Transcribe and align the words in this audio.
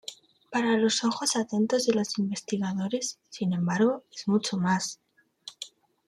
Para 0.49 0.77
los 0.77 1.03
ojos 1.03 1.35
atentos 1.35 1.85
de 1.85 1.93
los 1.93 2.17
investigadores, 2.17 3.19
sin 3.29 3.53
embargo, 3.53 4.03
es 4.11 4.27
mucho 4.27 4.57
más. 4.57 4.99